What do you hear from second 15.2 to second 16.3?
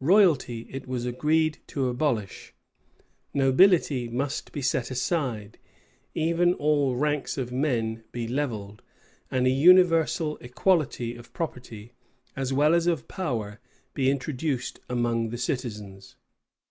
the citizens.